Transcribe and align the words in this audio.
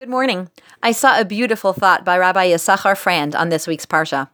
Good 0.00 0.08
morning. 0.08 0.48
I 0.80 0.92
saw 0.92 1.18
a 1.18 1.24
beautiful 1.24 1.72
thought 1.72 2.04
by 2.04 2.16
Rabbi 2.18 2.50
Yisachar 2.50 2.94
Frand 2.94 3.34
on 3.34 3.48
this 3.48 3.66
week's 3.66 3.84
Parsha. 3.84 4.28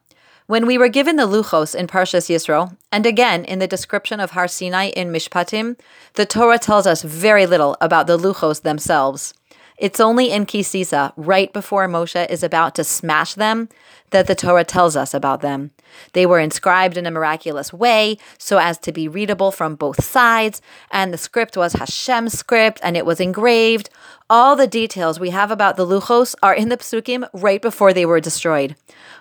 When 0.47 0.67
we 0.67 0.77
were 0.77 0.91
given 0.91 1.17
the 1.17 1.27
Luchos 1.27 1.75
in 1.75 1.87
Parshas 1.87 2.29
Yisro, 2.29 2.77
and 2.93 3.07
again 3.07 3.47
in 3.47 3.61
the 3.61 3.67
description 3.67 4.21
of 4.21 4.33
Har 4.33 4.47
Sinai 4.47 4.89
in 4.89 5.11
Mishpatim, 5.11 5.81
the 6.17 6.27
Torah 6.27 6.59
tells 6.59 6.87
us 6.87 7.01
very 7.01 7.47
little 7.47 7.79
about 7.81 8.07
the 8.07 8.19
Luchos 8.19 8.61
themselves. 8.61 9.33
It's 9.77 9.99
only 9.99 10.31
in 10.31 10.47
Kisisa, 10.47 11.13
right 11.17 11.53
before 11.53 11.89
Moshe 11.89 12.31
is 12.31 12.45
about 12.45 12.77
to 12.77 12.85
smash 12.85 13.35
them, 13.35 13.69
that 14.11 14.29
the 14.29 14.35
Torah 14.37 14.65
tells 14.65 14.97
us 14.97 15.13
about 15.13 15.41
them. 15.41 15.73
They 16.13 16.27
were 16.27 16.39
inscribed 16.39 16.97
in 16.97 17.07
a 17.07 17.11
miraculous 17.11 17.73
way 17.73 18.19
so 18.39 18.59
as 18.59 18.79
to 18.79 18.93
be 18.93 19.09
readable 19.09 19.51
from 19.51 19.75
both 19.75 20.05
sides, 20.05 20.63
and 20.93 21.13
the 21.13 21.19
script 21.19 21.57
was 21.57 21.73
Hashem's 21.73 22.39
script 22.39 22.79
and 22.85 22.97
it 22.97 23.05
was 23.05 23.19
engraved. 23.19 23.91
All 24.31 24.55
the 24.55 24.69
details 24.69 25.19
we 25.19 25.31
have 25.31 25.51
about 25.51 25.77
the 25.77 25.87
Luchos 25.87 26.37
are 26.43 26.55
in 26.55 26.69
the 26.69 26.77
Psukim 26.77 27.29
right 27.33 27.61
before 27.61 27.93
they 27.93 28.07
were 28.07 28.21
destroyed. 28.21 28.77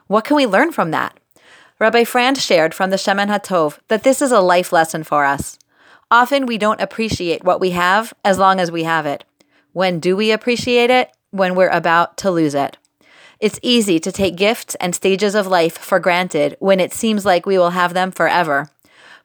What 0.06 0.26
can 0.26 0.36
we 0.36 0.46
learn 0.46 0.72
from 0.72 0.92
that? 0.92 1.20
Rabbi 1.80 2.04
Frand 2.04 2.40
shared 2.40 2.76
from 2.76 2.92
the 2.92 2.98
Shemen 2.98 3.28
HaTov 3.28 3.80
that 3.88 4.04
this 4.04 4.22
is 4.22 4.32
a 4.32 4.40
life 4.40 4.72
lesson 4.72 5.04
for 5.04 5.26
us. 5.26 5.58
Often 6.12 6.46
we 6.46 6.60
don't 6.60 6.80
appreciate 6.80 7.44
what 7.44 7.60
we 7.60 7.72
have 7.72 8.14
as 8.24 8.38
long 8.38 8.60
as 8.60 8.72
we 8.72 8.84
have 8.84 9.08
it. 9.08 9.26
When 9.74 10.00
do 10.00 10.16
we 10.16 10.32
appreciate 10.32 10.90
it? 10.90 11.12
When 11.32 11.56
we're 11.56 11.70
about 11.70 12.16
to 12.18 12.32
lose 12.32 12.54
it. 12.54 12.78
It's 13.40 13.60
easy 13.64 14.00
to 14.00 14.12
take 14.12 14.36
gifts 14.36 14.76
and 14.76 14.96
stages 14.96 15.36
of 15.36 15.48
life 15.48 15.78
for 15.78 16.00
granted 16.00 16.56
when 16.60 16.80
it 16.80 16.94
seems 16.94 17.26
like 17.26 17.46
we 17.46 17.58
will 17.58 17.72
have 17.72 17.94
them 17.94 18.12
forever. 18.12 18.70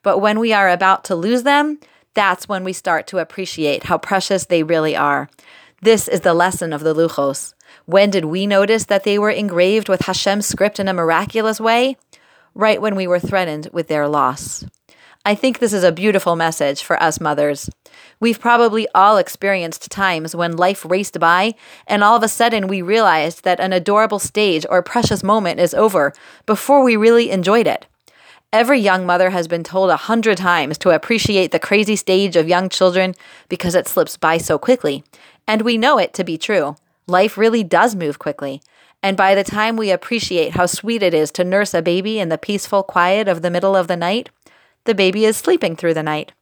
But 0.02 0.18
when 0.18 0.38
we 0.40 0.52
are 0.52 0.70
about 0.70 1.04
to 1.04 1.14
lose 1.14 1.42
them, 1.42 1.78
that's 2.14 2.48
when 2.48 2.64
we 2.64 2.72
start 2.72 3.06
to 3.08 3.18
appreciate 3.18 3.84
how 3.84 3.98
precious 3.98 4.46
they 4.46 4.62
really 4.62 4.96
are. 4.96 5.28
This 5.82 6.08
is 6.08 6.22
the 6.22 6.34
lesson 6.34 6.72
of 6.72 6.82
the 6.82 6.94
Luchos. 6.94 7.52
When 7.84 8.10
did 8.10 8.24
we 8.24 8.46
notice 8.46 8.86
that 8.86 9.04
they 9.04 9.18
were 9.18 9.30
engraved 9.30 9.88
with 9.88 10.00
Hashem's 10.00 10.46
script 10.46 10.80
in 10.80 10.88
a 10.88 10.94
miraculous 10.94 11.60
way? 11.60 11.96
Right 12.54 12.80
when 12.80 12.96
we 12.96 13.06
were 13.06 13.20
threatened 13.20 13.68
with 13.72 13.88
their 13.88 14.08
loss. 14.08 14.64
I 15.28 15.34
think 15.34 15.58
this 15.58 15.74
is 15.74 15.84
a 15.84 15.92
beautiful 15.92 16.36
message 16.36 16.82
for 16.82 16.98
us 17.02 17.20
mothers. 17.20 17.68
We've 18.18 18.40
probably 18.40 18.88
all 18.94 19.18
experienced 19.18 19.90
times 19.90 20.34
when 20.34 20.56
life 20.56 20.86
raced 20.86 21.20
by 21.20 21.54
and 21.86 22.02
all 22.02 22.16
of 22.16 22.22
a 22.22 22.28
sudden 22.28 22.66
we 22.66 22.80
realized 22.80 23.44
that 23.44 23.60
an 23.60 23.74
adorable 23.74 24.20
stage 24.20 24.64
or 24.70 24.82
precious 24.82 25.22
moment 25.22 25.60
is 25.60 25.74
over 25.74 26.14
before 26.46 26.82
we 26.82 26.96
really 26.96 27.28
enjoyed 27.28 27.66
it. 27.66 27.84
Every 28.54 28.80
young 28.80 29.04
mother 29.04 29.28
has 29.28 29.46
been 29.46 29.64
told 29.64 29.90
a 29.90 29.98
hundred 30.08 30.38
times 30.38 30.78
to 30.78 30.94
appreciate 30.94 31.52
the 31.52 31.58
crazy 31.58 31.94
stage 31.94 32.34
of 32.34 32.48
young 32.48 32.70
children 32.70 33.14
because 33.50 33.74
it 33.74 33.86
slips 33.86 34.16
by 34.16 34.38
so 34.38 34.58
quickly. 34.58 35.04
And 35.46 35.60
we 35.60 35.76
know 35.76 35.98
it 35.98 36.14
to 36.14 36.24
be 36.24 36.38
true. 36.38 36.76
Life 37.06 37.36
really 37.36 37.62
does 37.62 37.94
move 37.94 38.18
quickly. 38.18 38.62
And 39.02 39.16
by 39.16 39.34
the 39.34 39.44
time 39.44 39.76
we 39.76 39.90
appreciate 39.90 40.54
how 40.54 40.66
sweet 40.66 41.02
it 41.02 41.14
is 41.14 41.30
to 41.32 41.44
nurse 41.44 41.72
a 41.72 41.82
baby 41.82 42.18
in 42.18 42.30
the 42.30 42.38
peaceful 42.38 42.82
quiet 42.82 43.28
of 43.28 43.42
the 43.42 43.50
middle 43.50 43.76
of 43.76 43.86
the 43.86 43.96
night, 43.96 44.30
the 44.88 44.94
baby 44.94 45.26
is 45.26 45.36
sleeping 45.36 45.76
through 45.76 45.92
the 45.92 46.02
night. 46.02 46.32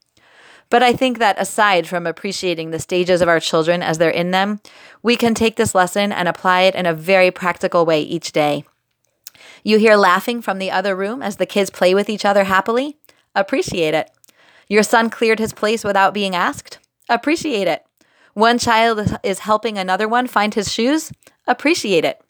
But 0.70 0.82
I 0.82 0.92
think 0.92 1.18
that 1.18 1.40
aside 1.40 1.86
from 1.86 2.06
appreciating 2.06 2.70
the 2.70 2.78
stages 2.78 3.20
of 3.20 3.28
our 3.28 3.40
children 3.40 3.82
as 3.82 3.98
they're 3.98 4.08
in 4.08 4.30
them, 4.30 4.60
we 5.02 5.16
can 5.16 5.34
take 5.34 5.56
this 5.56 5.74
lesson 5.74 6.12
and 6.12 6.28
apply 6.28 6.62
it 6.62 6.74
in 6.76 6.86
a 6.86 6.94
very 6.94 7.32
practical 7.32 7.84
way 7.84 8.00
each 8.00 8.30
day. 8.30 8.64
You 9.64 9.78
hear 9.78 9.96
laughing 9.96 10.42
from 10.42 10.58
the 10.58 10.70
other 10.70 10.94
room 10.94 11.22
as 11.22 11.36
the 11.36 11.44
kids 11.44 11.70
play 11.70 11.92
with 11.92 12.08
each 12.08 12.24
other 12.24 12.44
happily? 12.44 12.96
Appreciate 13.34 13.94
it. 13.94 14.10
Your 14.68 14.84
son 14.84 15.10
cleared 15.10 15.40
his 15.40 15.52
place 15.52 15.82
without 15.82 16.14
being 16.14 16.36
asked? 16.36 16.78
Appreciate 17.08 17.66
it. 17.66 17.84
One 18.34 18.58
child 18.58 19.18
is 19.24 19.40
helping 19.40 19.76
another 19.76 20.06
one 20.06 20.28
find 20.28 20.54
his 20.54 20.72
shoes? 20.72 21.12
Appreciate 21.48 22.04
it. 22.04 22.20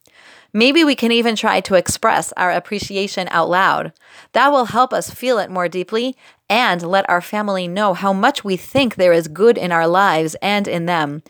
Maybe 0.56 0.84
we 0.84 0.94
can 0.94 1.12
even 1.12 1.36
try 1.36 1.60
to 1.60 1.74
express 1.74 2.32
our 2.32 2.50
appreciation 2.50 3.28
out 3.30 3.50
loud. 3.50 3.92
That 4.32 4.50
will 4.50 4.64
help 4.64 4.94
us 4.94 5.10
feel 5.10 5.38
it 5.38 5.50
more 5.50 5.68
deeply 5.68 6.16
and 6.48 6.80
let 6.80 7.06
our 7.10 7.20
family 7.20 7.68
know 7.68 7.92
how 7.92 8.14
much 8.14 8.42
we 8.42 8.56
think 8.56 8.94
there 8.94 9.12
is 9.12 9.28
good 9.28 9.58
in 9.58 9.70
our 9.70 9.86
lives 9.86 10.34
and 10.40 10.66
in 10.66 10.86
them. 10.86 11.22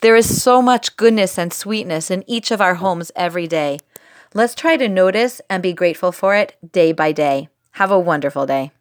There 0.00 0.16
is 0.16 0.42
so 0.42 0.60
much 0.60 0.96
goodness 0.96 1.38
and 1.38 1.52
sweetness 1.52 2.10
in 2.10 2.24
each 2.26 2.50
of 2.50 2.60
our 2.60 2.74
homes 2.74 3.12
every 3.14 3.46
day. 3.46 3.78
Let's 4.34 4.56
try 4.56 4.76
to 4.76 4.88
notice 4.88 5.40
and 5.48 5.62
be 5.62 5.72
grateful 5.72 6.10
for 6.10 6.34
it 6.34 6.56
day 6.72 6.90
by 6.90 7.12
day. 7.12 7.50
Have 7.74 7.92
a 7.92 8.00
wonderful 8.00 8.46
day. 8.46 8.70